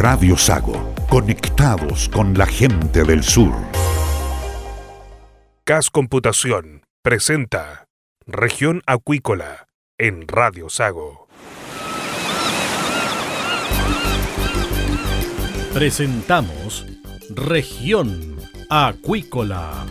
[0.00, 3.52] Radio Sago, conectados con la gente del sur.
[5.64, 7.86] CAS Computación presenta
[8.24, 9.66] Región Acuícola
[9.98, 11.26] en Radio Sago.
[15.74, 16.86] Presentamos
[17.30, 18.36] Región
[18.70, 19.84] Acuícola.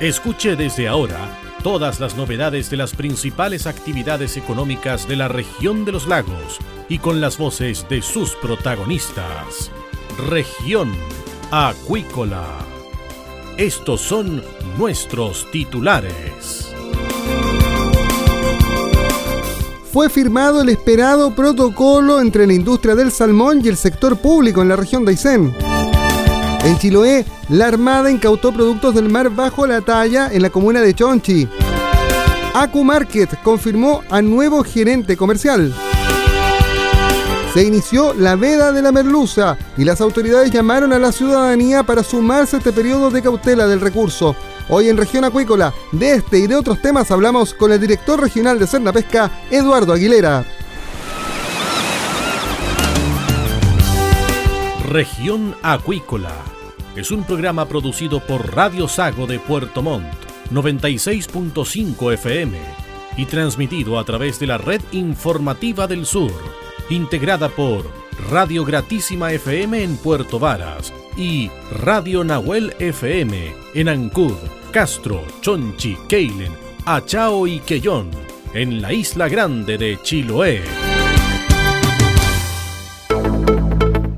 [0.00, 5.90] Escuche desde ahora todas las novedades de las principales actividades económicas de la región de
[5.90, 9.72] los lagos y con las voces de sus protagonistas.
[10.30, 10.92] Región
[11.50, 12.46] Acuícola.
[13.56, 14.44] Estos son
[14.78, 16.72] nuestros titulares.
[19.92, 24.68] Fue firmado el esperado protocolo entre la industria del salmón y el sector público en
[24.68, 25.75] la región de Aysén.
[26.66, 30.94] En Chiloé, la Armada incautó productos del mar bajo la talla en la comuna de
[30.94, 31.48] Chonchi.
[32.54, 35.72] Acu Market confirmó a nuevo gerente comercial.
[37.54, 42.02] Se inició la veda de la merluza y las autoridades llamaron a la ciudadanía para
[42.02, 44.34] sumarse a este periodo de cautela del recurso.
[44.68, 48.58] Hoy en Región Acuícola, de este y de otros temas hablamos con el director regional
[48.58, 50.44] de Cerna Pesca, Eduardo Aguilera.
[54.88, 56.55] Región Acuícola
[56.96, 60.14] es un programa producido por Radio Sago de Puerto Montt,
[60.50, 62.58] 96.5 FM,
[63.18, 66.32] y transmitido a través de la red informativa del sur,
[66.88, 67.90] integrada por
[68.30, 74.36] Radio Gratísima FM en Puerto Varas y Radio Nahuel FM en Ancud,
[74.70, 76.52] Castro, Chonchi, Keilen,
[76.86, 78.10] Achao y Quellón,
[78.54, 80.62] en la isla grande de Chiloé.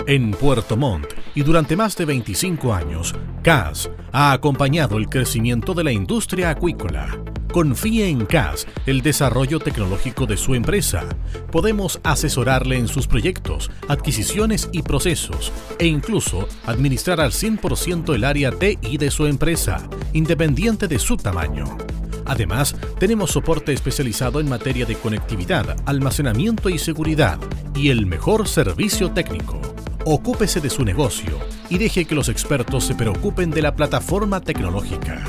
[0.07, 5.85] En Puerto Montt y durante más de 25 años, CAS ha acompañado el crecimiento de
[5.85, 7.17] la industria acuícola.
[7.53, 11.05] Confíe en CAS el desarrollo tecnológico de su empresa.
[11.53, 18.51] Podemos asesorarle en sus proyectos, adquisiciones y procesos e incluso administrar al 100% el área
[18.51, 21.79] TI de su empresa, independiente de su tamaño.
[22.25, 27.39] Además, tenemos soporte especializado en materia de conectividad, almacenamiento y seguridad
[27.77, 29.68] y el mejor servicio técnico.
[30.11, 31.39] Ocúpese de su negocio
[31.69, 35.23] y deje que los expertos se preocupen de la plataforma tecnológica.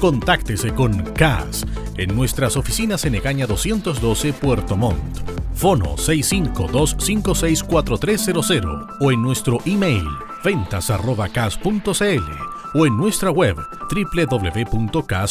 [0.00, 1.64] Contáctese con CAS
[1.96, 5.20] en nuestras oficinas en Egaña 212 Puerto Montt.
[5.54, 10.02] Fono 652-564300 o en nuestro email
[10.42, 12.32] ventas.cas.cl
[12.74, 13.56] o en nuestra web
[13.88, 15.28] www.cas.cl.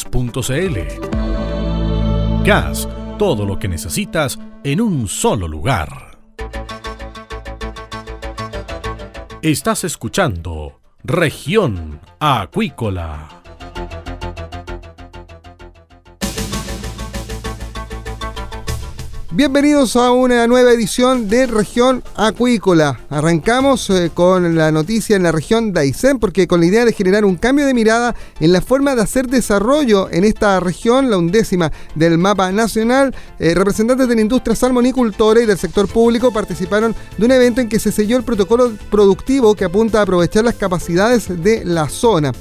[2.45, 2.87] CAS,
[3.19, 6.12] todo lo que necesitas en un solo lugar.
[9.43, 13.42] Estás escuchando Región Acuícola.
[19.35, 22.99] Bienvenidos a una nueva edición de Región Acuícola.
[23.09, 26.93] Arrancamos eh, con la noticia en la región de Aysén porque con la idea de
[26.93, 31.17] generar un cambio de mirada en la forma de hacer desarrollo en esta región, la
[31.17, 36.93] undécima del mapa nacional, eh, representantes de la industria salmonicultora y del sector público participaron
[37.17, 40.57] de un evento en que se selló el protocolo productivo que apunta a aprovechar las
[40.57, 42.33] capacidades de la zona.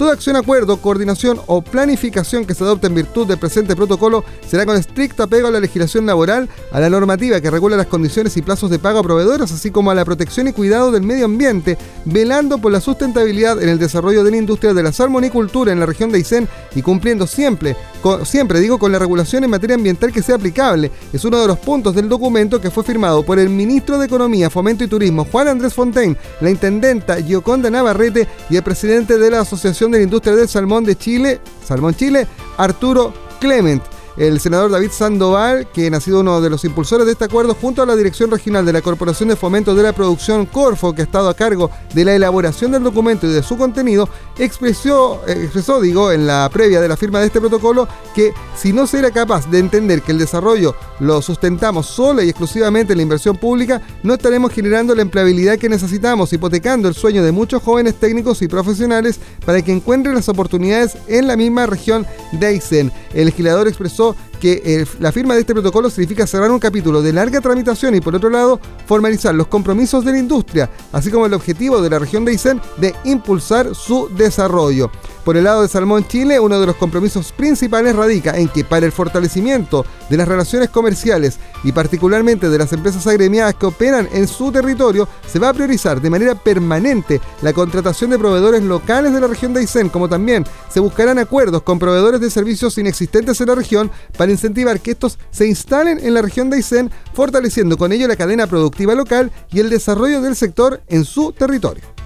[0.00, 4.64] Toda acción, acuerdo, coordinación o planificación que se adopte en virtud del presente protocolo será
[4.64, 8.40] con estricto apego a la legislación laboral, a la normativa que regula las condiciones y
[8.40, 11.76] plazos de pago a proveedores, así como a la protección y cuidado del medio ambiente,
[12.06, 15.84] velando por la sustentabilidad en el desarrollo de la industria de la salmonicultura en la
[15.84, 17.76] región de Aysén y cumpliendo siempre,
[18.24, 20.90] siempre digo, con la regulación en materia ambiental que sea aplicable.
[21.12, 24.48] Es uno de los puntos del documento que fue firmado por el ministro de Economía,
[24.48, 29.40] Fomento y Turismo, Juan Andrés Fontaine, la intendenta Gioconda Navarrete y el presidente de la
[29.40, 33.82] Asociación de la Industria del Salmón de Chile, Salmón Chile, Arturo Clement.
[34.16, 37.82] El senador David Sandoval, quien ha sido uno de los impulsores de este acuerdo, junto
[37.82, 41.04] a la Dirección Regional de la Corporación de Fomento de la Producción Corfo, que ha
[41.04, 46.10] estado a cargo de la elaboración del documento y de su contenido, expresó, expresó digo,
[46.10, 49.48] en la previa de la firma de este protocolo, que si no se era capaz
[49.48, 54.14] de entender que el desarrollo lo sustentamos sola y exclusivamente en la inversión pública, no
[54.14, 59.20] estaremos generando la empleabilidad que necesitamos, hipotecando el sueño de muchos jóvenes técnicos y profesionales
[59.46, 62.92] para que encuentren las oportunidades en la misma región de Aysén.
[63.14, 67.12] El legislador expresó marzo que la firma de este protocolo significa cerrar un capítulo de
[67.12, 71.34] larga tramitación y por otro lado formalizar los compromisos de la industria, así como el
[71.34, 74.90] objetivo de la región de Aysén de impulsar su desarrollo.
[75.24, 78.86] Por el lado de Salmón Chile, uno de los compromisos principales radica en que para
[78.86, 84.26] el fortalecimiento de las relaciones comerciales y particularmente de las empresas agremiadas que operan en
[84.26, 89.20] su territorio, se va a priorizar de manera permanente la contratación de proveedores locales de
[89.20, 93.48] la región de Aysén, como también se buscarán acuerdos con proveedores de servicios inexistentes en
[93.48, 97.92] la región para incentivar que estos se instalen en la región de Aysén, fortaleciendo con
[97.92, 101.99] ello la cadena productiva local y el desarrollo del sector en su territorio.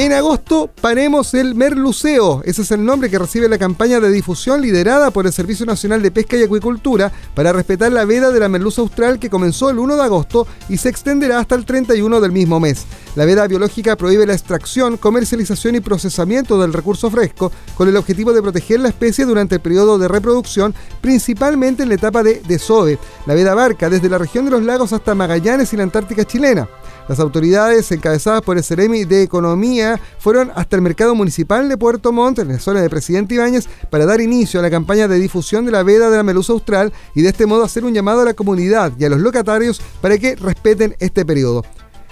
[0.00, 2.42] En agosto paremos el Merluceo.
[2.44, 6.02] Ese es el nombre que recibe la campaña de difusión liderada por el Servicio Nacional
[6.02, 9.80] de Pesca y Acuicultura para respetar la veda de la merluza austral que comenzó el
[9.80, 12.86] 1 de agosto y se extenderá hasta el 31 del mismo mes.
[13.16, 18.32] La veda biológica prohíbe la extracción, comercialización y procesamiento del recurso fresco con el objetivo
[18.32, 23.00] de proteger la especie durante el periodo de reproducción, principalmente en la etapa de desove.
[23.26, 26.68] La veda abarca desde la región de los lagos hasta Magallanes y la Antártica chilena.
[27.08, 29.87] Las autoridades encabezadas por el Ceremi de Economía
[30.18, 34.06] fueron hasta el mercado municipal de Puerto Montt, en la zona de Presidente Ibáñez, para
[34.06, 37.22] dar inicio a la campaña de difusión de la veda de la melusa austral y
[37.22, 40.36] de este modo hacer un llamado a la comunidad y a los locatarios para que
[40.36, 41.62] respeten este periodo.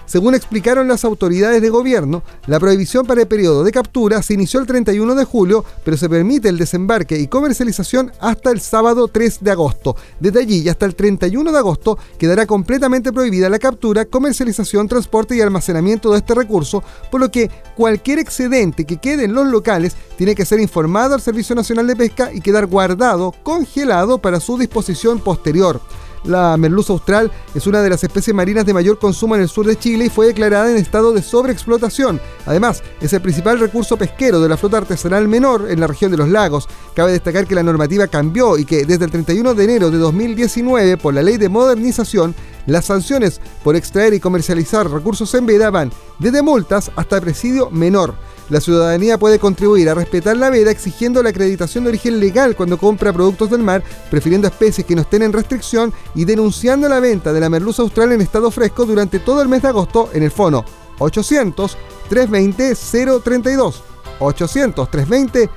[0.07, 4.61] Según explicaron las autoridades de gobierno, la prohibición para el periodo de captura se inició
[4.61, 9.43] el 31 de julio, pero se permite el desembarque y comercialización hasta el sábado 3
[9.43, 9.97] de agosto.
[10.21, 15.35] Desde allí y hasta el 31 de agosto quedará completamente prohibida la captura, comercialización, transporte
[15.35, 19.97] y almacenamiento de este recurso, por lo que cualquier excedente que quede en los locales
[20.17, 24.57] tiene que ser informado al Servicio Nacional de Pesca y quedar guardado, congelado para su
[24.57, 25.81] disposición posterior.
[26.27, 29.67] La merluza austral es una de las especies marinas de mayor consumo en el sur
[29.67, 32.21] de Chile y fue declarada en estado de sobreexplotación.
[32.47, 36.17] Además, es el principal recurso pesquero de la flota artesanal menor en la región de
[36.17, 36.69] los lagos.
[36.95, 40.97] Cabe destacar que la normativa cambió y que desde el 31 de enero de 2019,
[40.97, 42.35] por la ley de modernización,
[42.67, 48.15] las sanciones por extraer y comercializar recursos en veda van desde multas hasta presidio menor.
[48.49, 52.79] La ciudadanía puede contribuir a respetar la veda exigiendo la acreditación de origen legal cuando
[52.79, 57.33] compra productos del mar, prefiriendo especies que no estén en restricción y denunciando la venta
[57.33, 60.31] de la merluza austral en estado fresco durante todo el mes de agosto en el
[60.31, 60.65] fono
[60.99, 61.77] 800
[62.09, 63.83] 320 032.
[64.21, 65.51] 800 320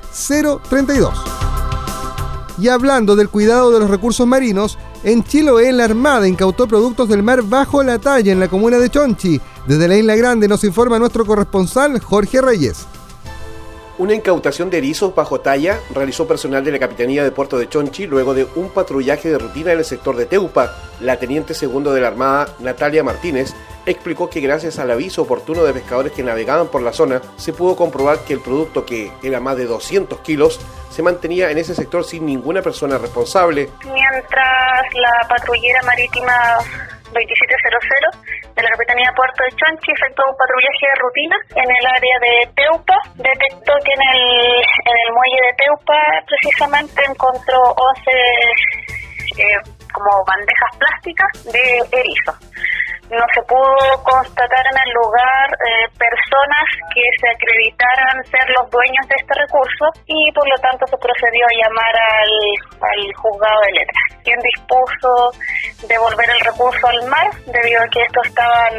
[0.68, 1.14] 032.
[2.58, 7.22] Y hablando del cuidado de los recursos marinos, en Chiloé la Armada incautó productos del
[7.22, 9.40] mar bajo la talla en la comuna de Chonchi.
[9.66, 12.86] Desde la Isla Grande nos informa nuestro corresponsal Jorge Reyes.
[13.98, 18.06] Una incautación de erizos bajo talla realizó personal de la Capitanía de Puerto de Chonchi
[18.06, 20.74] luego de un patrullaje de rutina en el sector de Teupa.
[21.00, 23.52] La teniente segundo de la Armada, Natalia Martínez,
[23.84, 27.76] explicó que gracias al aviso oportuno de pescadores que navegaban por la zona, se pudo
[27.76, 30.58] comprobar que el producto, que era más de 200 kilos,
[30.88, 33.68] se mantenía en ese sector sin ninguna persona responsable.
[33.84, 36.32] Mientras la patrullera marítima
[37.12, 42.16] 2700 de la Capitanía Puerto de Chonchi efectuó un patrullaje de rutina en el área
[42.22, 42.96] de Teupa.
[43.16, 44.22] Detectó que en el,
[44.62, 48.10] en el muelle de Teupa precisamente encontró 11
[49.38, 49.58] eh,
[49.92, 52.34] como bandejas plásticas de erizo
[53.10, 53.74] no se pudo
[54.04, 55.46] constatar en el lugar
[55.80, 60.86] eh, personas que se acreditaran ser los dueños de este recurso y por lo tanto
[60.86, 62.32] se procedió a llamar al,
[62.84, 65.32] al juzgado de letras, quien dispuso
[65.88, 68.74] devolver el recurso al mar debido a que estos estaban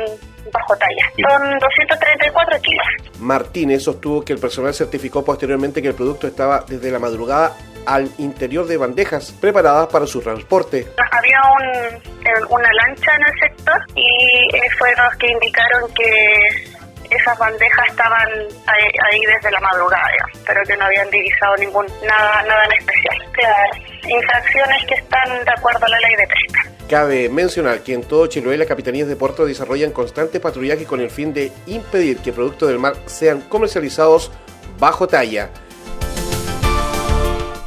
[0.51, 1.06] bajo talla.
[1.30, 2.88] Son 234 kilos.
[3.19, 7.56] Martínez sostuvo que el personal certificó posteriormente que el producto estaba desde la madrugada
[7.86, 10.88] al interior de bandejas preparadas para su transporte.
[11.12, 16.70] Había un, una lancha en el sector y eh, fueron los que indicaron que
[17.12, 18.28] esas bandejas estaban
[18.68, 20.08] ahí, desde la madrugada,
[20.48, 23.18] pero que no habían divisado ningún nada nada en especial.
[24.07, 26.71] infracciones que están de acuerdo a la ley de pesca.
[26.90, 31.09] Cabe mencionar que en todo Chiloé las capitanías de puerto desarrollan constante patrullaje con el
[31.09, 34.31] fin de impedir que productos del mar sean comercializados
[34.80, 35.50] bajo talla.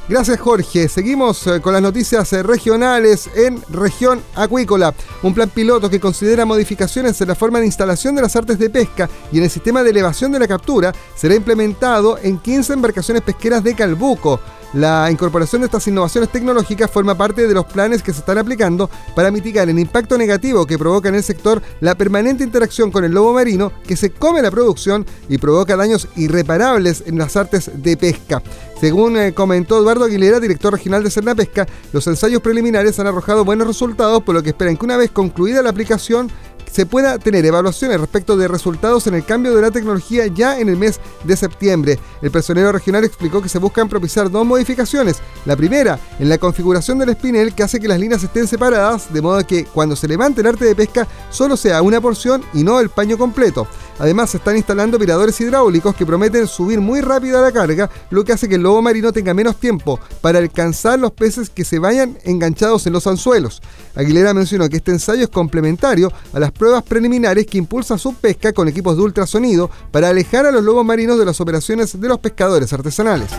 [0.06, 0.88] Gracias Jorge.
[0.88, 4.92] Seguimos eh, con las noticias eh, regionales en región acuícola.
[5.22, 8.68] Un plan piloto que considera modificaciones en la forma de instalación de las artes de
[8.68, 13.22] pesca y en el sistema de elevación de la captura será implementado en 15 embarcaciones
[13.22, 14.40] pesqueras de Calbuco.
[14.74, 18.90] La incorporación de estas innovaciones tecnológicas forma parte de los planes que se están aplicando
[19.14, 23.12] para mitigar el impacto negativo que provoca en el sector la permanente interacción con el
[23.12, 27.96] lobo marino que se come la producción y provoca daños irreparables en las artes de
[27.96, 28.42] pesca.
[28.80, 33.68] Según eh, comentó Eduardo Aguilera, director regional de Cernapesca, los ensayos preliminares han arrojado buenos
[33.68, 36.32] resultados, por lo que esperan que una vez concluida la aplicación
[36.70, 40.68] se pueda tener evaluaciones respecto de resultados en el cambio de la tecnología ya en
[40.68, 41.98] el mes de septiembre.
[42.22, 45.18] El personero regional explicó que se buscan propiciar dos modificaciones.
[45.44, 49.22] La primera, en la configuración del espinel que hace que las líneas estén separadas, de
[49.22, 52.80] modo que cuando se levante el arte de pesca solo sea una porción y no
[52.80, 53.66] el paño completo.
[53.98, 58.32] Además, se están instalando miradores hidráulicos que prometen subir muy rápido la carga, lo que
[58.32, 62.18] hace que el lobo marino tenga menos tiempo para alcanzar los peces que se vayan
[62.24, 63.62] enganchados en los anzuelos.
[63.94, 68.52] Aguilera mencionó que este ensayo es complementario a las pruebas preliminares que impulsa su pesca
[68.52, 72.18] con equipos de ultrasonido para alejar a los lobos marinos de las operaciones de los
[72.18, 73.30] pescadores artesanales.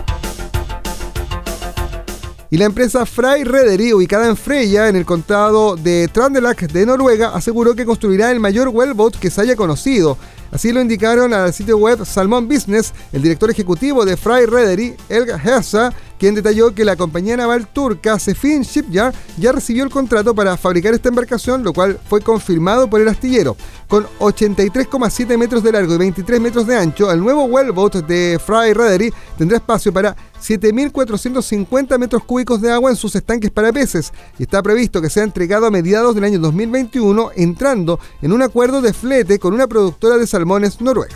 [2.51, 7.35] Y la empresa Fry Rederi, ubicada en Freya, en el condado de Trøndelag de Noruega,
[7.35, 10.17] aseguró que construirá el mayor wellboat que se haya conocido.
[10.51, 15.35] Así lo indicaron al sitio web Salmon Business el director ejecutivo de Fry Rederi, Elga
[15.43, 20.57] Hessa, quien detalló que la compañía naval turca Sefin Shipyard ya recibió el contrato para
[20.57, 23.57] fabricar esta embarcación, lo cual fue confirmado por el astillero.
[23.87, 28.73] Con 83,7 metros de largo y 23 metros de ancho, el nuevo wellboat de Fry
[28.73, 34.43] Rederi tendrá espacio para 7.450 metros cúbicos de agua en sus estanques para peces y
[34.43, 38.93] está previsto que sea entregado a mediados del año 2021 entrando en un acuerdo de
[38.93, 41.15] flete con una productora de salmones noruega.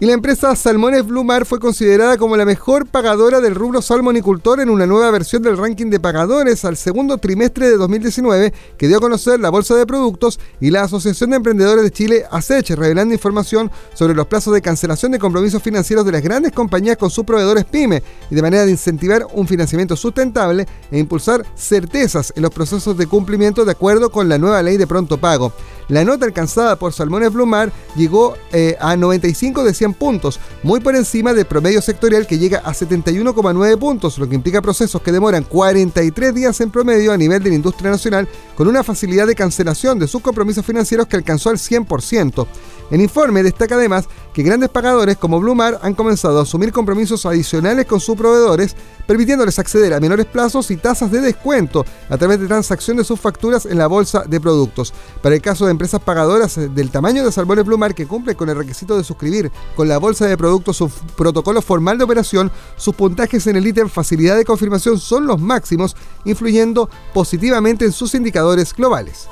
[0.00, 4.60] Y la empresa Salmones Blue Mar fue considerada como la mejor pagadora del rubro salmonicultor
[4.60, 8.98] en una nueva versión del ranking de pagadores al segundo trimestre de 2019 que dio
[8.98, 13.12] a conocer la Bolsa de Productos y la Asociación de Emprendedores de Chile, ASECH, revelando
[13.12, 17.24] información sobre los plazos de cancelación de compromisos financieros de las grandes compañías con sus
[17.24, 18.00] proveedores PYME
[18.30, 23.08] y de manera de incentivar un financiamiento sustentable e impulsar certezas en los procesos de
[23.08, 25.52] cumplimiento de acuerdo con la nueva ley de pronto pago.
[25.88, 30.96] La nota alcanzada por Salmones Blumar llegó eh, a 95 de 100 puntos, muy por
[30.96, 35.44] encima del promedio sectorial que llega a 71,9 puntos, lo que implica procesos que demoran
[35.44, 39.98] 43 días en promedio a nivel de la industria nacional, con una facilidad de cancelación
[39.98, 42.46] de sus compromisos financieros que alcanzó al 100%.
[42.90, 47.86] El informe destaca además que grandes pagadores como Blumar han comenzado a asumir compromisos adicionales
[47.86, 48.76] con sus proveedores,
[49.06, 53.20] permitiéndoles acceder a menores plazos y tasas de descuento a través de transacción de sus
[53.20, 54.94] facturas en la bolsa de productos.
[55.22, 58.56] Para el caso de empresas pagadoras del tamaño de Salmones Blumar que cumplen con el
[58.56, 63.46] requisito de suscribir con la bolsa de productos su protocolo formal de operación, sus puntajes
[63.46, 65.94] en el ítem facilidad de confirmación son los máximos,
[66.24, 69.28] influyendo positivamente en sus indicadores globales.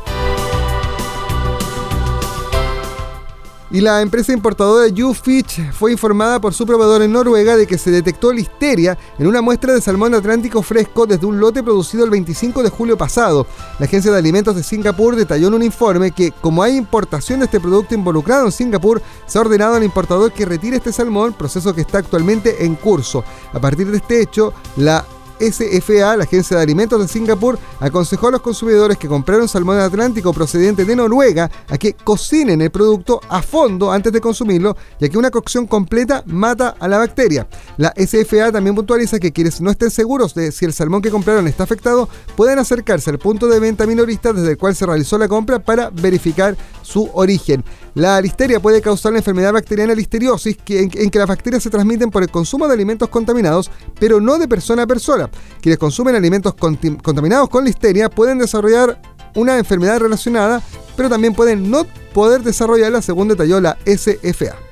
[3.69, 7.91] Y la empresa importadora YouFish fue informada por su proveedor en Noruega de que se
[7.91, 12.63] detectó listeria en una muestra de salmón atlántico fresco desde un lote producido el 25
[12.63, 13.45] de julio pasado.
[13.81, 17.47] La Agencia de Alimentos de Singapur detalló en un informe que, como hay importación de
[17.47, 21.75] este producto involucrado en Singapur, se ha ordenado al importador que retire este salmón, proceso
[21.75, 23.25] que está actualmente en curso.
[23.53, 25.05] A partir de este hecho, la
[25.39, 30.33] SFA, la Agencia de Alimentos de Singapur, aconsejó a los consumidores que compraron salmón atlántico
[30.33, 35.19] procedente de Noruega a que cocinen el producto a fondo antes de consumirlo, ya que
[35.19, 37.47] una cocción completa mata a la bacteria.
[37.77, 41.47] La SFA también puntualiza que quienes no estén seguros de si el salmón que compraron
[41.49, 45.29] está afectado, pueden acercarse al punto de venta minorista desde el cual se realizó la
[45.29, 47.65] compra para verificar su origen.
[47.97, 52.11] La listeria puede causar la enfermedad bacteriana listeriosis, en, en que las bacterias se transmiten
[52.11, 55.31] por el consumo de alimentos contaminados, pero no de persona a persona.
[55.63, 59.01] Quienes consumen alimentos contaminados con listeria pueden desarrollar
[59.35, 60.61] una enfermedad relacionada,
[60.95, 64.66] pero también pueden no poder desarrollarla, según detalló la SFA.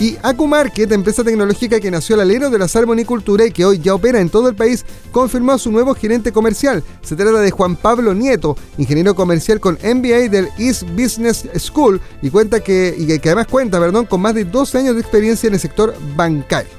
[0.00, 3.94] Y Acumarket, empresa tecnológica que nació al alero de la salmonicultura y que hoy ya
[3.94, 6.84] opera en todo el país, confirmó a su nuevo gerente comercial.
[7.02, 12.30] Se trata de Juan Pablo Nieto, ingeniero comercial con MBA del East Business School y
[12.30, 15.60] cuenta que, que además cuenta, perdón, con más de 12 años de experiencia en el
[15.60, 16.70] sector bancario.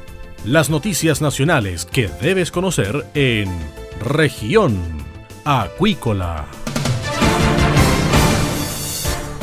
[0.46, 3.50] Las noticias nacionales que debes conocer en
[4.00, 4.80] región
[5.44, 6.48] acuícola.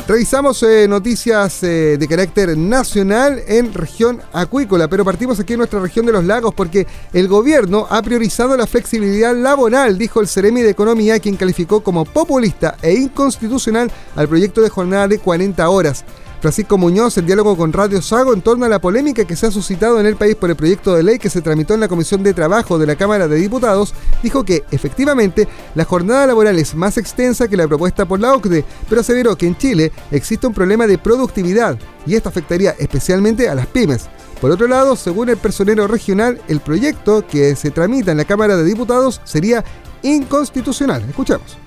[0.07, 5.81] Revisamos eh, noticias eh, de carácter nacional en región acuícola, pero partimos aquí en nuestra
[5.81, 10.61] región de los lagos porque el gobierno ha priorizado la flexibilidad laboral, dijo el Ceremi
[10.61, 16.05] de Economía, quien calificó como populista e inconstitucional al proyecto de jornada de 40 horas.
[16.39, 19.51] Francisco Muñoz, en diálogo con Radio Sago en torno a la polémica que se ha
[19.51, 22.21] suscitado en el país por el proyecto de ley que se tramitó en la Comisión
[22.21, 26.97] de Trabajo de la Cámara de Diputados, dijo que, efectivamente, la jornada laboral es más
[26.97, 30.85] extensa que la propuesta por la OCDE, pero aseveró que en Chile existe un problema
[30.85, 34.07] de productividad y esto afectaría especialmente a las pymes.
[34.39, 38.55] Por otro lado, según el personero regional, el proyecto que se tramita en la Cámara
[38.55, 39.63] de Diputados sería
[40.03, 41.03] inconstitucional.
[41.09, 41.57] Escuchamos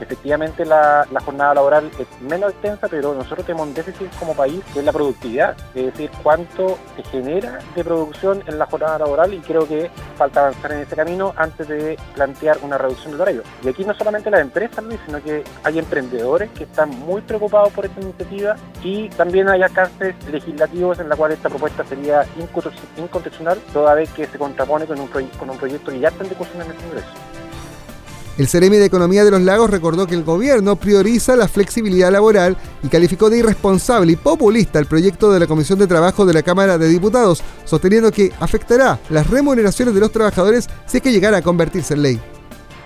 [0.00, 4.82] efectivamente la, jornada laboral es menos extensa, pero nosotros tenemos un déficit como país que
[4.82, 9.66] la productividad, es decir, cuánto se genera de producción en la jornada laboral y creo
[9.66, 13.42] que falta avanzar en ese camino antes de plantear una reducción del horario.
[13.62, 17.72] Y aquí no solamente las empresas, Luis, sino que hay emprendedores que están muy preocupados
[17.72, 22.24] por esta iniciativa y también hay alcances legislativos en la cual esta propuesta sería
[22.98, 26.28] inconstitucional, toda vez que se contrapone con un, con un proyecto que ya está en
[26.28, 27.35] discusión en el Congreso.
[28.38, 32.54] El Ceremi de Economía de los Lagos recordó que el gobierno prioriza la flexibilidad laboral
[32.82, 36.42] y calificó de irresponsable y populista el proyecto de la Comisión de Trabajo de la
[36.42, 41.38] Cámara de Diputados, sosteniendo que afectará las remuneraciones de los trabajadores si es que llegara
[41.38, 42.20] a convertirse en ley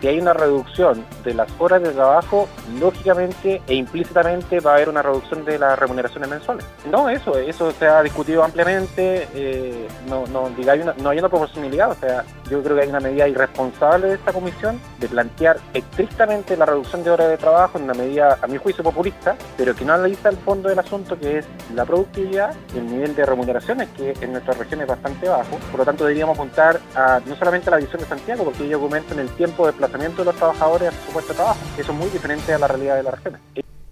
[0.00, 4.88] si hay una reducción de las horas de trabajo, lógicamente e implícitamente va a haber
[4.88, 6.64] una reducción de las remuneraciones mensuales.
[6.90, 11.19] No, eso, eso se ha discutido ampliamente, eh, no, no, diga, hay una, no hay
[11.19, 15.09] una proporcionalidad, o sea, yo creo que hay una medida irresponsable de esta comisión de
[15.09, 19.37] plantear estrictamente la reducción de horas de trabajo en una medida, a mi juicio, populista,
[19.57, 23.14] pero que no analiza el fondo del asunto, que es la productividad y el nivel
[23.14, 25.57] de remuneraciones, que en nuestra región es bastante bajo.
[25.71, 28.80] Por lo tanto, deberíamos apuntar a no solamente a la visión de Santiago, porque ellos
[29.11, 31.59] en el tiempo de de los trabajadores a su puesto de trabajo.
[31.78, 33.37] Eso es muy diferente a la realidad de la región.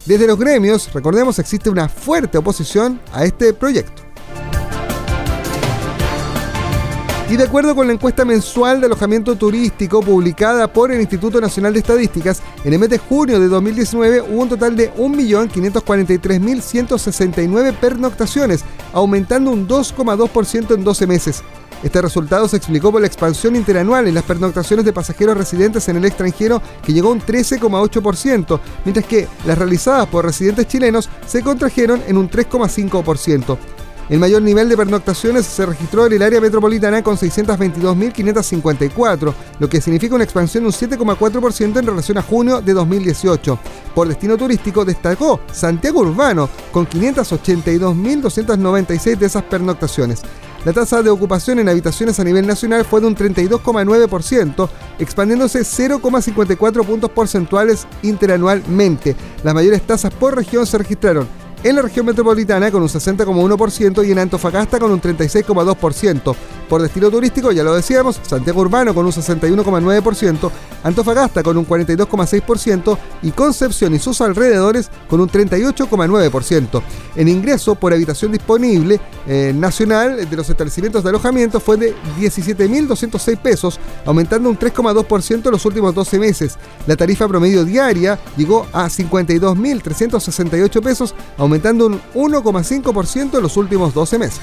[0.04, 4.07] Desde los gremios, recordemos, existe una fuerte oposición a este proyecto.
[7.30, 11.74] Y de acuerdo con la encuesta mensual de alojamiento turístico publicada por el Instituto Nacional
[11.74, 18.64] de Estadísticas, en el mes de junio de 2019 hubo un total de 1.543.169 pernoctaciones,
[18.94, 21.42] aumentando un 2,2% en 12 meses.
[21.82, 25.98] Este resultado se explicó por la expansión interanual en las pernoctaciones de pasajeros residentes en
[25.98, 31.42] el extranjero que llegó a un 13,8%, mientras que las realizadas por residentes chilenos se
[31.42, 33.58] contrajeron en un 3,5%.
[34.08, 39.82] El mayor nivel de pernoctaciones se registró en el área metropolitana con 622.554, lo que
[39.82, 43.58] significa una expansión de un 7,4% en relación a junio de 2018.
[43.94, 50.22] Por destino turístico destacó Santiago Urbano con 582.296 de esas pernoctaciones.
[50.64, 56.82] La tasa de ocupación en habitaciones a nivel nacional fue de un 32,9%, expandiéndose 0,54
[56.84, 59.14] puntos porcentuales interanualmente.
[59.44, 61.28] Las mayores tasas por región se registraron
[61.62, 66.36] en la región metropolitana con un 60,1% y en Antofagasta con un 36,2%.
[66.68, 70.50] Por destino turístico, ya lo decíamos, Santiago Urbano con un 61,9%,
[70.82, 76.82] Antofagasta con un 42,6% y Concepción y sus alrededores con un 38,9%.
[77.16, 83.38] En ingreso por habitación disponible eh, nacional de los establecimientos de alojamiento fue de 17.206
[83.38, 86.58] pesos, aumentando un 3,2% en los últimos 12 meses.
[86.86, 94.18] La tarifa promedio diaria llegó a 52.368 pesos, aumentando un 1,5% en los últimos 12
[94.18, 94.42] meses.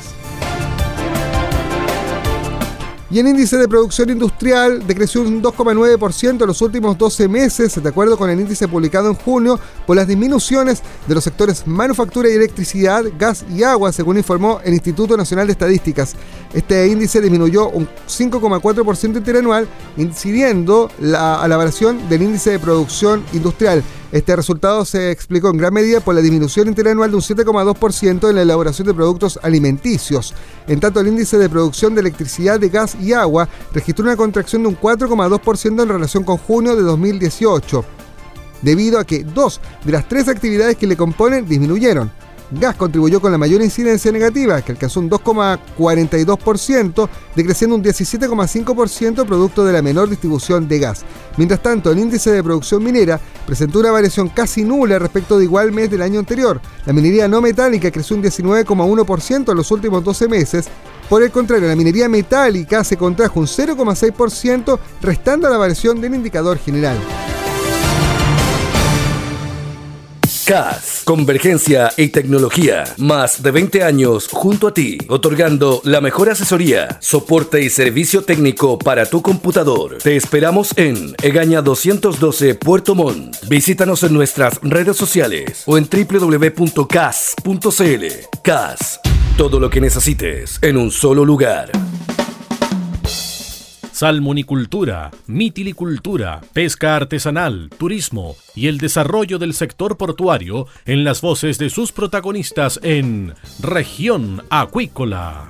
[3.16, 7.88] Y el índice de producción industrial decreció un 2,9% en los últimos 12 meses, de
[7.88, 12.34] acuerdo con el índice publicado en junio, por las disminuciones de los sectores manufactura y
[12.34, 16.14] electricidad, gas y agua, según informó el Instituto Nacional de Estadísticas.
[16.54, 23.24] Este índice disminuyó un 5,4% interanual, incidiendo la, a la variación del índice de producción
[23.32, 23.82] industrial.
[24.12, 28.36] Este resultado se explicó en gran medida por la disminución interanual de un 7,2% en
[28.36, 30.34] la elaboración de productos alimenticios.
[30.68, 34.62] En tanto, el índice de producción de electricidad, de gas y agua registró una contracción
[34.62, 37.84] de un 4,2% en relación con junio de 2018,
[38.62, 42.12] debido a que dos de las tres actividades que le componen disminuyeron.
[42.52, 49.66] Gas contribuyó con la mayor incidencia negativa, que alcanzó un 2,42%, decreciendo un 17,5% producto
[49.66, 51.04] de la menor distribución de gas.
[51.38, 55.72] Mientras tanto, el índice de producción minera presentó una variación casi nula respecto de igual
[55.72, 56.62] mes del año anterior.
[56.86, 60.68] La minería no metálica creció un 19,1% en los últimos 12 meses.
[61.10, 66.58] Por el contrario, la minería metálica se contrajo un 0,6%, restando la variación del indicador
[66.58, 66.98] general.
[70.46, 72.84] CAS, Convergencia y Tecnología.
[72.98, 78.78] Más de 20 años junto a ti, otorgando la mejor asesoría, soporte y servicio técnico
[78.78, 79.98] para tu computador.
[79.98, 83.38] Te esperamos en Egaña 212 Puerto Montt.
[83.48, 86.86] Visítanos en nuestras redes sociales o en www.cas.cl.
[88.44, 89.00] CAS,
[89.38, 91.72] todo lo que necesites en un solo lugar
[93.96, 101.70] salmonicultura, mitilicultura, pesca artesanal, turismo y el desarrollo del sector portuario en las voces de
[101.70, 105.46] sus protagonistas en Región Acuícola.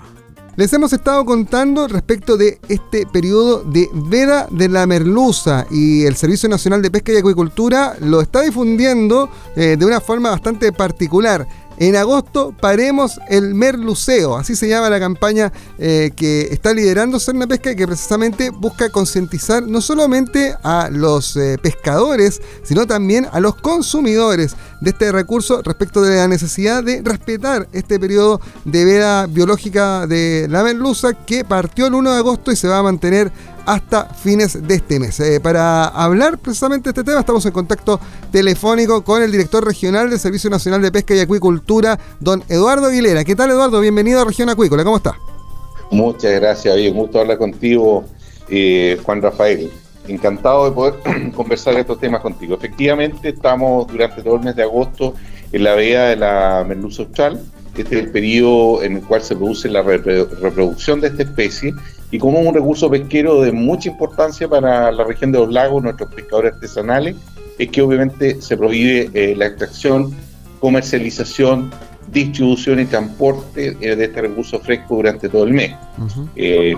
[0.58, 6.15] Les hemos estado contando respecto de este periodo de veda de la merluza y el
[6.15, 11.45] Servicio Nacional de Pesca y Acuicultura lo está difundiendo eh, de una forma bastante particular
[11.77, 17.47] En agosto paremos el merluceo, así se llama la campaña eh, que está liderando Cerna
[17.47, 23.41] Pesca y que precisamente busca concientizar no solamente a los eh, pescadores, sino también a
[23.41, 29.25] los consumidores de este recurso respecto de la necesidad de respetar este periodo de vida
[29.27, 33.31] biológica de la merluza que partió el 1 de agosto y se va a mantener
[33.65, 35.19] hasta fines de este mes.
[35.19, 37.99] Eh, para hablar precisamente de este tema estamos en contacto
[38.32, 43.23] telefónico con el director regional del Servicio Nacional de Pesca y Acuicultura, don Eduardo Aguilera.
[43.23, 43.82] ¿Qué tal Eduardo?
[43.82, 45.15] Bienvenido a Región Acuícola, ¿cómo está?
[45.91, 48.06] Muchas gracias, bien, gusto hablar contigo,
[48.49, 49.71] eh, Juan Rafael.
[50.08, 52.56] Encantado de poder conversar estos temas contigo.
[52.56, 55.15] Efectivamente, estamos durante todo el mes de agosto
[55.51, 57.41] en la veda de la merluza austral.
[57.75, 61.73] Este es el periodo en el cual se produce la reproducción de esta especie
[62.11, 66.13] y como un recurso pesquero de mucha importancia para la región de los lagos, nuestros
[66.13, 67.15] pescadores artesanales,
[67.57, 70.13] es que obviamente se prohíbe eh, la extracción,
[70.59, 71.71] comercialización,
[72.11, 75.73] distribución y transporte eh, de este recurso fresco durante todo el mes.
[76.35, 76.75] Eh,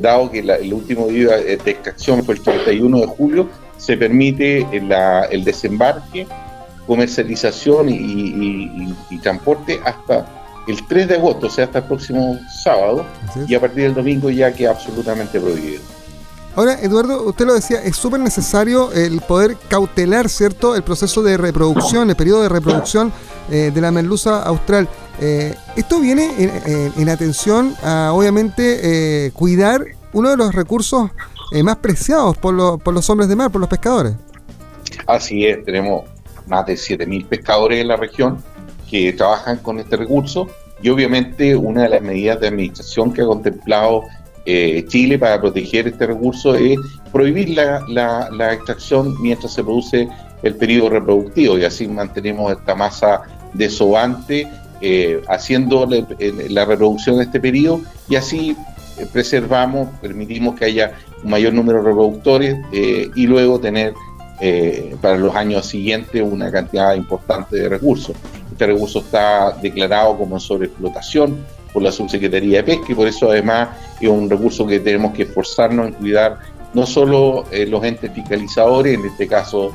[0.00, 3.48] dado que el último día de extracción fue el 31 de julio,
[3.78, 6.26] se permite el desembarque,
[6.86, 10.37] comercialización y transporte hasta
[10.68, 13.04] el 3 de agosto, o sea, hasta el próximo sábado,
[13.46, 15.80] y a partir del domingo ya queda absolutamente prohibido.
[16.54, 21.36] Ahora, Eduardo, usted lo decía, es súper necesario el poder cautelar, ¿cierto?, el proceso de
[21.36, 23.12] reproducción, el periodo de reproducción
[23.50, 24.88] eh, de la merluza austral.
[25.20, 26.30] Eh, esto viene
[26.96, 31.10] en, atención a, obviamente, eh, cuidar uno de los recursos
[31.62, 34.14] más preciados por, por los hombres de mar, por los pescadores.
[35.06, 36.04] Así es, tenemos
[36.46, 38.42] más de 7.000 pescadores en la región
[38.90, 40.48] que trabajan con este recurso
[40.82, 44.04] y obviamente una de las medidas de administración que ha contemplado
[44.50, 46.78] eh, Chile para proteger este recurso es
[47.12, 50.08] prohibir la, extracción mientras se produce
[50.42, 53.22] el periodo reproductivo y así mantenemos esta masa
[53.52, 54.48] desobante
[54.80, 58.56] eh, haciendo la, reproducción de este periodo y así
[58.96, 63.92] eh, preservamos, permitimos que haya un mayor número de reproductores y luego tener
[65.02, 68.16] para los años siguientes una cantidad importante de recursos.
[68.58, 73.68] Este recurso está declarado como sobreexplotación por la Subsecretaría de Pesca y por eso además
[74.00, 76.40] es un recurso que tenemos que esforzarnos en cuidar
[76.74, 79.72] no solo eh, los entes fiscalizadores, en este caso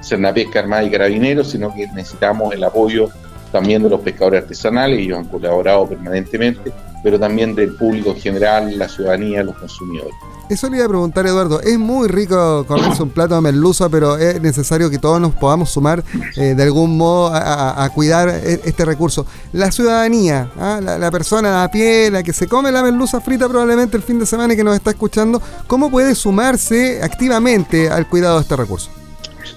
[0.00, 3.08] Cernapesca, Armada y Carabineros, sino que necesitamos el apoyo
[3.50, 8.78] también de los pescadores artesanales, ellos han colaborado permanentemente, pero también del público en general,
[8.78, 10.14] la ciudadanía, los consumidores.
[10.50, 11.60] Eso le iba a preguntar, Eduardo.
[11.60, 15.70] Es muy rico comerse un plato de merluza, pero es necesario que todos nos podamos
[15.70, 16.02] sumar
[16.36, 19.24] eh, de algún modo a, cuidar e, este recurso.
[19.52, 20.80] La ciudadanía, ¿ah?
[20.82, 24.26] la, persona a pie, la que se come la merluza frita probablemente el fin de
[24.26, 28.90] semana y que nos está escuchando, ¿cómo puede sumarse activamente al cuidado de este recurso?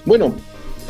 [0.04, 0.32] Bueno,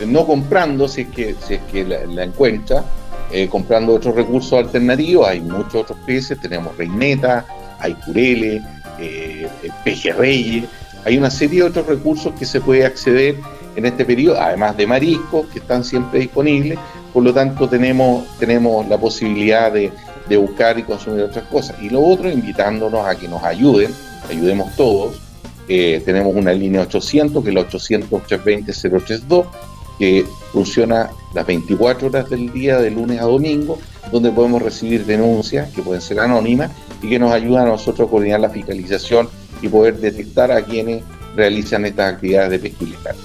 [0.06, 2.84] no comprando si es que, si es que la, encuentra,
[3.30, 5.28] eh, comprando otros recursos alternativos.
[5.28, 7.46] Hay muchos otros peces, tenemos reineta,
[7.78, 8.62] hay cureles
[8.98, 9.48] eh,
[9.84, 10.64] pejerreyes,
[11.04, 13.36] hay una serie de otros recursos que se puede acceder
[13.76, 16.78] en este periodo, además de mariscos que están siempre disponibles,
[17.12, 19.92] por lo tanto tenemos, tenemos la posibilidad de,
[20.36, 21.76] buscar y consumir otras cosas.
[21.82, 23.92] Y lo otro, invitándonos a que nos ayuden,
[24.28, 25.20] ayudemos todos.
[25.68, 29.46] Eh, tenemos una línea 800, que es la 800-820-032,
[29.98, 33.78] que funciona las 24 horas del día, de lunes a domingo,
[34.10, 36.70] donde podemos recibir denuncias que pueden ser anónimas
[37.02, 39.28] y que nos ayudan a nosotros a coordinar la fiscalización
[39.62, 41.02] y poder detectar a quienes
[41.36, 43.16] realizan estas actividades de pesca ilegal.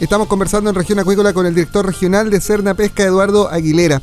[0.00, 4.00] Estamos conversando en región acuícola con el director regional de Cerna Pesca, Eduardo Aguilera.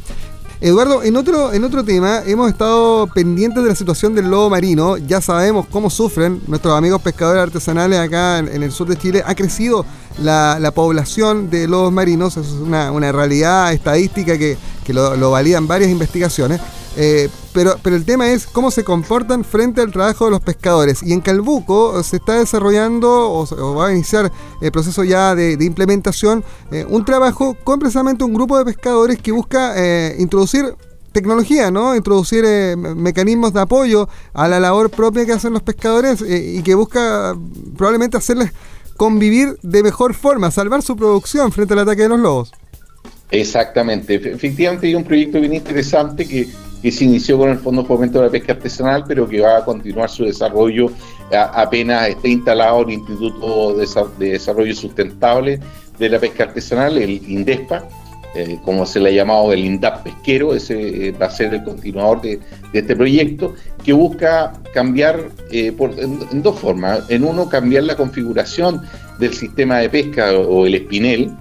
[0.59, 4.97] Eduardo, en otro, en otro tema, hemos estado pendientes de la situación del lobo marino.
[4.97, 9.23] Ya sabemos cómo sufren nuestros amigos pescadores artesanales acá en, el sur de Chile.
[9.23, 9.85] Ha crecido
[10.19, 16.61] la, población de lobos marinos, es una, realidad estadística que, lo, lo, validan varias investigaciones.
[16.99, 21.03] Eh, pero, pero el tema es cómo se comportan frente al trabajo de los pescadores.
[21.03, 26.43] Y en Calbuco se está desarrollando o, va a iniciar el proceso ya de, implementación
[26.71, 30.75] eh, un trabajo con precisamente un grupo de pescadores que busca eh, introducir
[31.11, 31.95] tecnología, ¿no?
[31.95, 32.43] Introducir
[32.77, 37.35] mecanismos de apoyo a la labor propia que hacen los pescadores y que busca
[37.75, 38.51] probablemente hacerles
[38.97, 42.51] convivir de mejor forma, salvar su producción frente al ataque de los lobos.
[43.31, 46.47] Exactamente, efectivamente hay un proyecto bien interesante que
[46.81, 49.57] que se inició con el Fondo de Fomento de la Pesca Artesanal, pero que va
[49.57, 50.91] a continuar su desarrollo
[51.31, 55.59] apenas esté instalado el Instituto de Desarrollo Sustentable
[55.97, 57.83] de la Pesca Artesanal, el INDESPA,
[58.37, 61.63] eh, como se le ha llamado el INDAP pesquero, ese eh, va a ser el
[61.63, 62.39] continuador de,
[62.71, 67.01] este proyecto, que busca cambiar eh, en, dos formas.
[67.09, 68.83] En uno, cambiar la configuración
[69.17, 71.31] del sistema de pesca o, el espinel,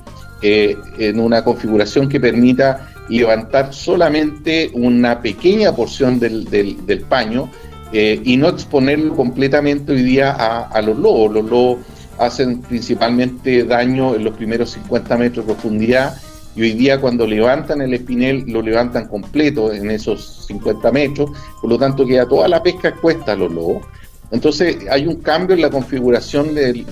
[0.40, 7.50] en una configuración que permita levantar solamente una pequeña porción del, paño
[7.92, 11.32] y no exponerlo completamente hoy día a, los lobos.
[11.32, 11.78] Los lobos
[12.18, 16.16] hacen principalmente daño en los primeros 50 metros de profundidad
[16.56, 21.70] y hoy día cuando levantan el espinel lo levantan completo en esos 50 metros, por
[21.70, 23.86] lo tanto queda toda la pesca expuesta a los lobos.
[24.30, 26.84] Entonces hay un cambio en la configuración del,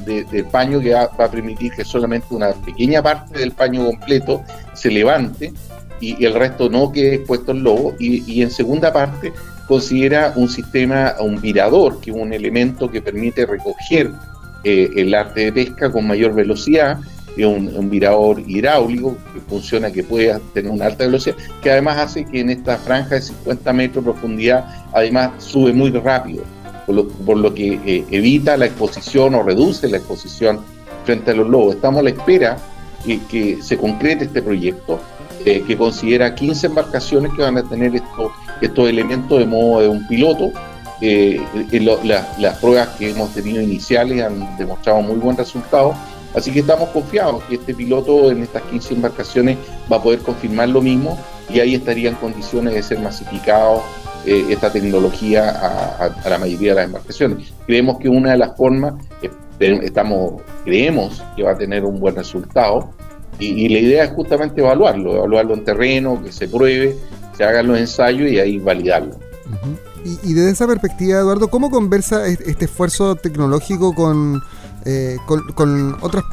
[0.53, 4.43] paño que va, a permitir que solamente una pequeña parte del paño completo
[4.75, 5.53] se levante
[6.01, 7.95] y, el resto no quede expuesto al lobo.
[7.99, 9.33] Y, en segunda parte
[9.67, 14.11] considera un sistema, un virador, que es un elemento que permite recoger
[14.63, 16.99] eh, el arte de pesca con mayor velocidad.
[17.37, 22.25] Es un, virador hidráulico que funciona, que puede tener una alta velocidad, que además hace
[22.25, 26.45] que en esta franja de 50 metros de profundidad, además sube muy rápido
[26.87, 30.61] por lo, que eh, evita la exposición o reduce la exposición
[31.05, 31.77] frente a los lobos.
[31.77, 32.59] Estamos a la espera
[33.05, 35.01] que, que se concrete este proyecto,
[35.45, 39.89] eh, que considera 15 embarcaciones que van a tener estos, estos elementos de modo de
[39.89, 40.53] un piloto.
[41.01, 41.41] Eh,
[42.39, 45.95] las pruebas que hemos tenido iniciales han demostrado muy buen resultado,
[46.35, 49.59] así que estamos confiados que este piloto en estas 15 embarcaciones
[49.91, 51.19] va a poder confirmar lo mismo
[51.49, 53.83] y ahí estaría en condiciones de ser masificado
[54.27, 57.53] eh, esta tecnología a, la mayoría de las embarcaciones.
[57.67, 59.31] Creemos que una de las formas, eh,
[59.83, 62.91] estamos, creemos que va a tener un buen resultado
[63.39, 66.97] y, la idea es justamente evaluarlo, evaluarlo en terreno, que se pruebe,
[67.37, 69.17] se hagan los ensayos y ahí validarlo.
[70.05, 74.41] y, desde esa perspectiva, Eduardo, ¿cómo conversa este esfuerzo tecnológico con
[74.85, 76.25] eh, con, otras,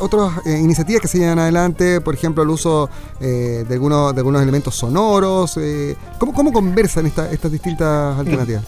[0.00, 4.20] otras eh, iniciativas que se llevan adelante, por ejemplo, el uso eh, de, algunos, de
[4.20, 5.58] algunos elementos sonoros.
[6.18, 8.64] ¿cómo, ¿Cómo conversan estas distintas alternativas?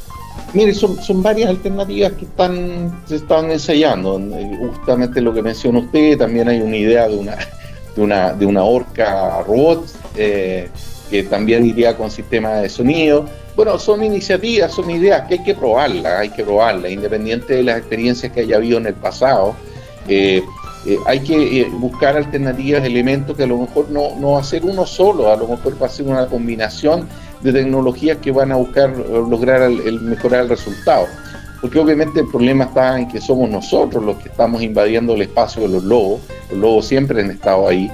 [0.54, 4.20] Mire, son, son varias alternativas que están, se están ensayando.
[4.70, 7.36] Justamente lo que menciona usted, también hay una idea de una,
[7.96, 13.26] de una, de una orca robot que también iría con sistema de sonido.
[13.56, 17.78] Bueno, son iniciativas, son ideas que hay que probarlas, hay que probarlas, independiente de las
[17.78, 19.56] experiencias que haya habido en el pasado.
[20.06, 20.42] Eh,
[20.84, 24.44] eh, hay que eh, buscar alternativas, elementos que a lo mejor no, no va a
[24.44, 27.08] ser uno solo, a lo mejor va a ser una combinación
[27.40, 31.06] de tecnologías que van a buscar lograr el, mejorar el resultado.
[31.62, 35.62] Porque obviamente el problema está en que somos nosotros los que estamos invadiendo el espacio
[35.62, 36.20] de los lobos.
[36.50, 37.90] Los lobos siempre han estado ahí.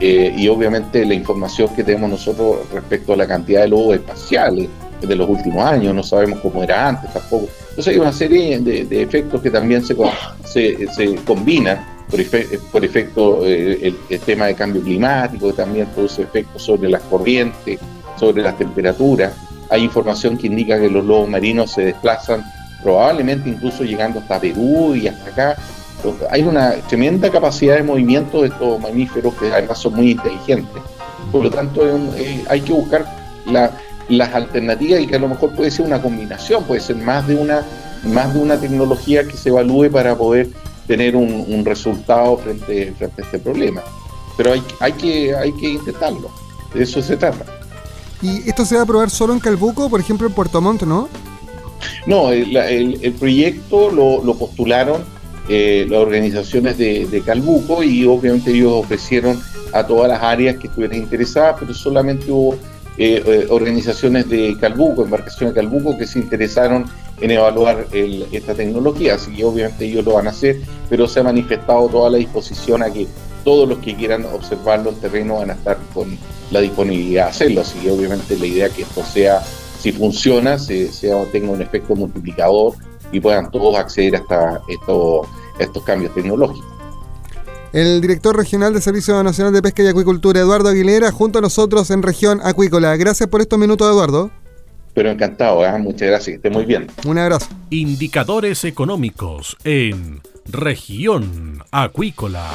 [0.00, 4.68] y obviamente la información que tenemos nosotros respecto a la cantidad de lobos espaciales,
[5.00, 7.48] de los últimos años, no sabemos cómo era antes tampoco.
[7.70, 9.96] Entonces hay una serie de, efectos que también se,
[10.44, 12.20] se, combinan por,
[12.72, 17.78] por efecto eh, el, tema de cambio climático, que también produce efectos sobre las corrientes,
[18.18, 19.34] sobre las temperaturas.
[19.70, 22.44] Hay información que indica que los lobos marinos se desplazan
[22.82, 25.56] probablemente incluso llegando hasta Perú y hasta acá.
[26.30, 30.82] hay una tremenda capacidad de movimiento de estos mamíferos que además son muy inteligentes.
[31.32, 31.82] Por lo tanto,
[32.16, 33.04] eh, hay que buscar
[33.46, 33.72] la,
[34.08, 37.34] las alternativas y que a lo mejor puede ser una combinación, puede ser más de
[37.36, 37.62] una,
[38.04, 40.48] más de una tecnología que se evalúe para poder
[40.86, 43.82] tener un, resultado frente, frente a este problema.
[44.36, 46.30] Pero hay, hay, que, hay que intentarlo,
[46.72, 47.44] de eso se trata.
[48.22, 51.08] ¿Y esto se va a probar solo en Calbuco, por ejemplo en Puerto Montt, no?
[52.06, 55.04] No, el, proyecto lo, postularon
[55.48, 59.40] eh, las organizaciones de, de, Calbuco y obviamente ellos ofrecieron
[59.72, 62.56] a todas las áreas que estuvieran interesadas, pero solamente hubo
[62.98, 66.86] eh, eh, organizaciones de Calbuco, embarcaciones de Calbuco, que se interesaron
[67.20, 71.22] en evaluar esta tecnología, así que obviamente ellos lo van a hacer, pero se ha
[71.22, 73.06] manifestado toda la disposición a que
[73.44, 76.18] todos los que quieran observarlo en terreno van a estar con
[76.50, 79.42] la disponibilidad de hacerlo, así que obviamente la idea es que esto sea,
[79.78, 82.74] si funciona, se, sea, tenga un efecto multiplicador
[83.12, 84.22] y puedan todos acceder
[84.68, 85.26] estos,
[85.58, 86.75] estos cambios tecnológicos
[87.72, 91.90] el director regional de Servicio Nacional de Pesca y Acuicultura, Eduardo Aguilera, junto a nosotros
[91.90, 92.96] en región acuícola.
[92.96, 94.30] Gracias por estos minutos, Eduardo.
[94.94, 95.78] Pero encantado, ¿eh?
[95.78, 96.86] muchas gracias, que esté muy bien.
[97.04, 97.48] Un abrazo.
[97.70, 102.50] Indicadores económicos en región acuícola.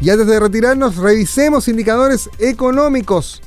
[0.00, 3.42] Y antes de retirarnos, revisemos indicadores económicos.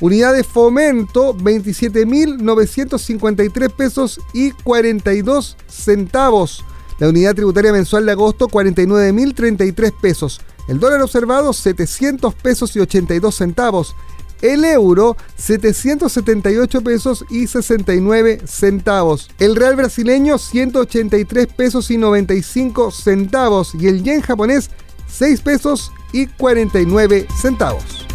[0.00, 6.64] Unidad de fomento, 27.953 pesos y 42 centavos.
[6.98, 10.40] La unidad tributaria mensual de agosto 49.033 pesos.
[10.66, 13.94] El dólar observado 700 pesos y 82 centavos.
[14.42, 19.30] El euro 778 pesos y 69 centavos.
[19.38, 23.74] El real brasileño 183 pesos y 95 centavos.
[23.74, 24.70] Y el yen japonés
[25.08, 28.06] 6 pesos y 49 centavos.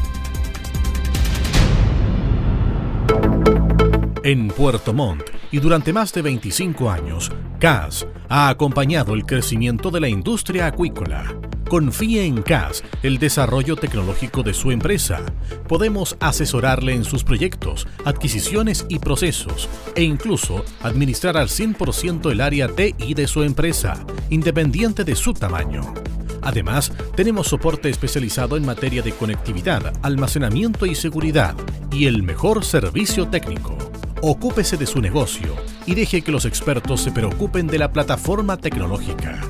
[4.24, 10.02] En Puerto Montt y durante más de 25 años, CAS ha acompañado el crecimiento de
[10.02, 11.34] la industria acuícola
[11.70, 15.22] Confíe en CAS, el desarrollo tecnológico de su empresa.
[15.68, 22.68] Podemos asesorarle en sus proyectos, adquisiciones y procesos, e incluso administrar al 100% el área
[22.68, 25.94] TI de su empresa, independiente de su tamaño.
[26.42, 31.56] Además, tenemos soporte especializado en materia de conectividad, almacenamiento y seguridad,
[31.92, 33.93] y el mejor servicio técnico.
[34.26, 35.54] Ocúpese de su negocio
[35.86, 39.42] y deje que los expertos se preocupen de la plataforma tecnológica.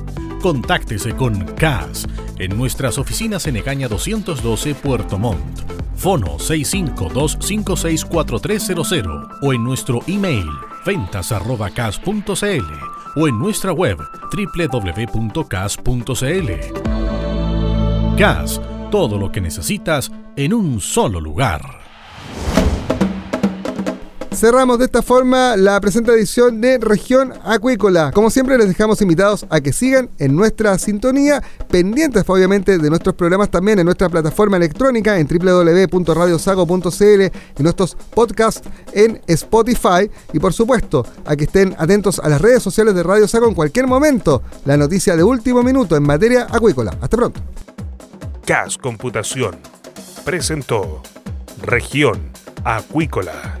[0.42, 2.08] Contáctese con CAS
[2.40, 5.60] en nuestras oficinas en Egaña 212 Puerto Montt.
[5.94, 10.48] Fono 652-564300 o en nuestro email
[10.84, 12.72] ventas.cas.cl
[13.14, 13.98] o en nuestra web
[14.32, 15.78] www.cas.cl.
[18.18, 18.60] CAS,
[18.90, 21.83] todo lo que necesitas en un solo lugar.
[24.34, 28.10] Cerramos de esta forma la presente edición de Región Acuícola.
[28.12, 33.14] Como siempre les dejamos invitados a que sigan en nuestra sintonía, pendientes obviamente de nuestros
[33.14, 37.22] programas también en nuestra plataforma electrónica en www.radiosago.cl,
[37.58, 42.62] y nuestros podcasts en Spotify y por supuesto a que estén atentos a las redes
[42.62, 44.42] sociales de Radio Sago en cualquier momento.
[44.64, 46.96] La noticia de último minuto en materia acuícola.
[47.00, 47.40] Hasta pronto.
[48.44, 49.56] CAS Computación
[50.24, 51.02] presentó
[51.62, 52.32] Región
[52.64, 53.60] Acuícola.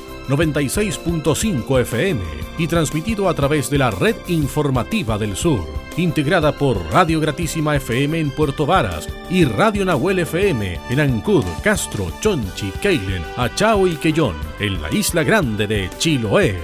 [0.31, 2.21] 96.5 FM
[2.57, 5.65] y transmitido a través de la red informativa del sur,
[5.97, 12.07] integrada por Radio Gratísima FM en Puerto Varas y Radio Nahuel FM en Ancud, Castro,
[12.21, 16.57] Chonchi, Keilen, Achao y Quellón, en la isla grande de Chiloé.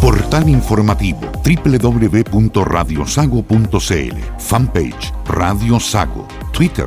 [0.00, 6.86] Portal informativo www.radiosago.cl Fanpage Radio Sago Twitter